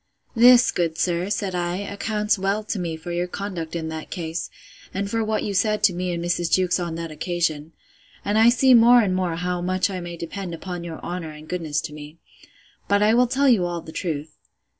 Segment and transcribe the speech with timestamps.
[0.35, 4.49] This, good sir, said I, accounts well to me for your conduct in that case,
[4.95, 6.49] and for what you said to me and Mrs.
[6.51, 7.73] Jewkes on that occasion:
[8.25, 11.47] And I see more and more how much I may depend upon your honour and
[11.47, 14.39] goodness to me.—But I will tell you all the truth.